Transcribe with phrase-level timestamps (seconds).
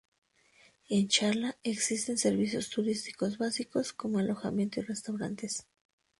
[0.89, 5.67] En Chala existen servicios turísticos básicos; como alojamiento y restaurantes.